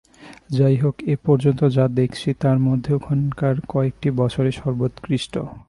[0.57, 5.33] যাই হোক, এ পর্যন্ত যা দেখছি, তার মধ্যে ওখানকার কয়েকটি বছরই সর্বোৎকৃষ্ট।